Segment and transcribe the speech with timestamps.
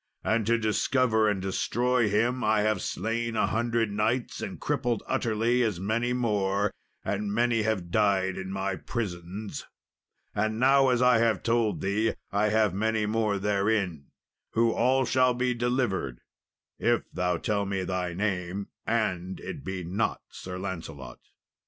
[0.23, 5.61] And to discover and destroy him I have slain a hundred knights, and crippled utterly
[5.61, 6.73] as many more,
[7.05, 9.67] and many have died in my prisons;
[10.33, 14.07] and now, as I have told thee, I have many more therein,
[14.53, 16.19] who all shall be delivered,
[16.79, 21.19] if thou tell me thy name, and it be not Sir Lancelot."